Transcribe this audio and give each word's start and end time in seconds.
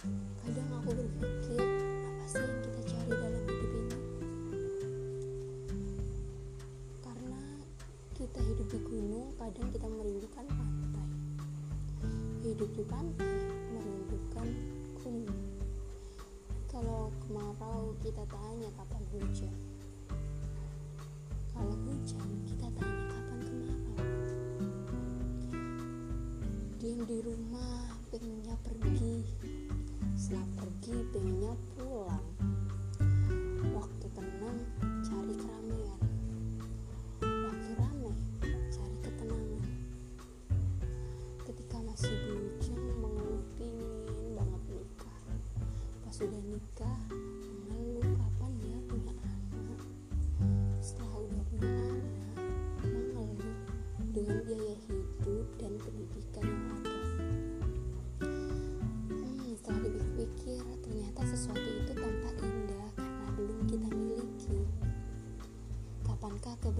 kadang 0.00 0.68
aku 0.80 0.96
berpikir 0.96 1.60
apa 1.60 2.24
sih 2.24 2.40
yang 2.40 2.60
kita 2.64 2.80
cari 2.88 3.12
dalam 3.12 3.44
hidup 3.44 3.70
ini? 3.76 3.96
Karena 7.04 7.42
kita 8.16 8.40
hidup 8.40 8.66
di 8.72 8.78
gunung 8.80 9.28
kadang 9.36 9.68
kita 9.68 9.86
merindukan 9.92 10.46
pantai. 10.48 11.08
Hidup 12.40 12.70
di 12.72 12.84
pantai 12.88 13.36
merindukan 13.76 14.48
gunung. 15.04 15.42
Kalau 16.72 17.12
kemarau 17.28 17.92
kita 18.00 18.24
tanya 18.24 18.68
kapan 18.80 19.02
hujan. 19.12 19.69
Setelah 30.30 30.46
pergi 30.62 30.94
pengennya 31.10 31.54
pulang 31.74 32.09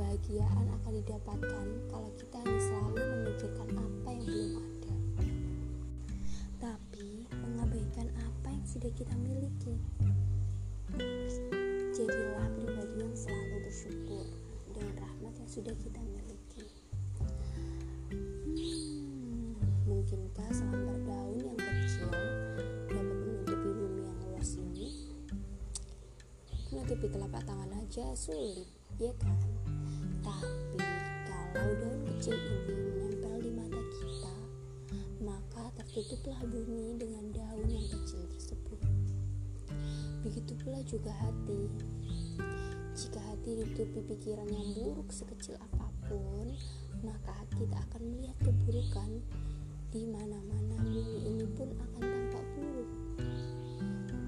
kebahagiaan 0.00 0.64
akan 0.80 0.92
didapatkan 1.04 1.66
kalau 1.92 2.08
kita 2.16 2.36
hanya 2.40 2.60
selalu 2.72 3.04
memikirkan 3.04 3.68
apa 3.76 4.08
yang 4.16 4.24
belum 4.24 4.52
ada. 4.56 4.94
Tapi 6.56 7.08
mengabaikan 7.36 8.08
apa 8.16 8.48
yang 8.48 8.64
sudah 8.64 8.88
kita 8.96 9.12
miliki. 9.20 9.76
Jadilah 11.92 12.48
pribadi 12.56 12.96
yang 12.96 13.12
selalu 13.12 13.56
bersyukur 13.60 14.24
dengan 14.72 15.04
rahmat 15.04 15.36
yang 15.36 15.50
sudah 15.52 15.76
kita 15.76 16.00
miliki. 16.00 16.64
Hmm, 18.56 19.52
mungkinkah 19.84 20.48
selembar 20.48 20.96
daun 21.04 21.44
yang 21.44 21.60
kecil 21.60 22.08
dapat 22.88 23.16
menutupi 23.20 23.68
bumi 23.68 24.00
yang 24.08 24.18
luas 24.32 24.56
ini? 24.56 25.12
Menutupi 26.72 27.06
telapak 27.12 27.44
tangan 27.44 27.68
aja 27.76 28.16
sulit 28.16 28.80
ya 29.00 29.12
kan 29.16 29.59
tapi 30.38 31.50
kalau 31.50 31.74
daun 31.82 32.00
kecil 32.14 32.36
ini 32.38 32.74
menempel 32.94 33.34
di 33.42 33.50
mata 33.50 33.82
kita 33.98 34.34
maka 35.20 35.62
tertutuplah 35.82 36.40
bumi 36.46 36.96
dengan 36.96 37.24
daun 37.34 37.68
yang 37.68 37.86
kecil 37.90 38.22
tersebut. 38.30 38.80
Begitu 40.20 40.52
pula 40.62 40.80
juga 40.86 41.12
hati. 41.16 41.68
Jika 42.94 43.20
hati 43.20 43.50
ditutupi 43.64 44.00
pikiran 44.12 44.48
yang 44.48 44.68
buruk 44.76 45.08
sekecil 45.08 45.56
apa 45.58 45.88
pun 46.08 46.52
maka 47.00 47.32
tak 47.50 47.82
akan 47.92 48.02
melihat 48.16 48.36
keburukan 48.44 49.10
di 49.90 50.06
mana-mana. 50.08 50.76
Bumi 50.80 51.18
ini 51.26 51.46
pun 51.56 51.68
akan 51.74 52.02
tampak 52.04 52.44
buruk. 52.56 52.90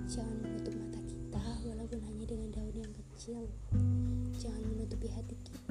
Jangan 0.09 0.37
menutup 0.43 0.75
mata 0.77 1.01
kita 1.05 1.45
walaupun 1.65 2.01
hanya 2.05 2.25
dengan 2.29 2.49
daun 2.53 2.77
yang 2.77 2.93
kecil 2.93 3.49
jangan 4.43 4.75
menutupi 4.75 5.07
hati 5.07 5.39
kita 5.47 5.71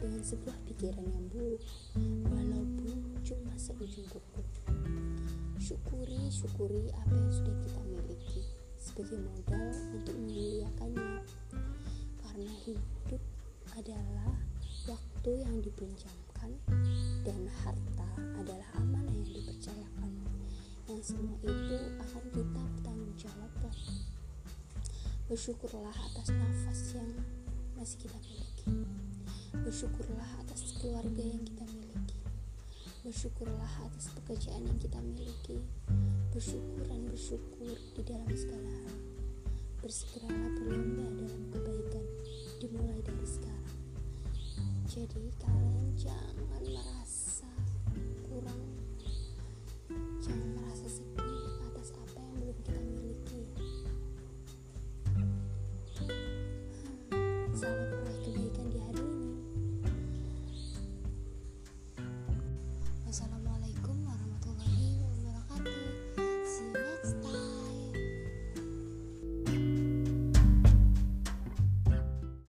dengan 0.00 0.24
sebuah 0.24 0.56
pikiran 0.64 1.04
yang 1.04 1.28
buruk 1.28 1.60
walaupun 2.32 2.96
cuma 3.20 3.52
seujung 3.60 4.08
kuku. 4.08 4.40
Syukuri 5.60 6.32
syukuri 6.32 6.88
apa 6.96 7.12
yang 7.12 7.28
sudah 7.28 7.52
kita 7.60 7.80
miliki 7.84 8.40
sebagai 8.80 9.20
modal 9.20 9.68
untuk 9.92 10.16
memuliakannya. 10.16 11.28
Karena 12.24 12.52
hidup 12.64 13.22
adalah 13.76 14.32
waktu 14.88 15.30
yang 15.36 15.56
dipinjamkan 15.60 16.56
dan 17.20 17.40
harta 17.60 18.08
adalah 18.40 18.68
amanah 18.80 19.12
yang 19.12 19.28
dipercayakan. 19.28 20.12
Yang 20.88 21.12
semua 21.12 21.36
itu 21.44 21.76
akan 22.00 22.24
kita 22.32 22.60
bertanggung 22.64 23.12
jawabkan 23.20 23.76
bersyukurlah 25.28 25.92
atas 25.92 26.32
nafas 26.32 26.80
yang 26.96 27.12
masih 27.76 28.08
kita 28.08 28.18
miliki. 28.24 28.64
Bersyukurlah 29.52 30.30
atas 30.40 30.72
keluarga 30.80 31.20
yang 31.20 31.44
kita 31.44 31.64
miliki. 31.68 32.18
Bersyukurlah 33.04 33.72
atas 33.84 34.08
pekerjaan 34.16 34.64
yang 34.64 34.80
kita 34.80 34.96
miliki. 35.04 35.60
Bersyukur 36.32 36.80
dan 36.88 37.04
bersyukur 37.04 37.76
di 37.92 38.02
dalam 38.02 38.32
segala 38.32 38.72
hal. 38.80 38.96
Bersegeralah 39.84 40.50
berlomba 40.56 41.06
dalam 41.20 41.42
kebaikan, 41.52 42.04
dimulai 42.64 43.00
dari 43.04 43.28
sekarang. 43.28 43.78
Jadi 44.88 45.24
kalian 45.36 45.88
jangan 46.00 46.64
merasa 46.64 47.50
kurang, 48.24 48.62
jangan 50.24 50.45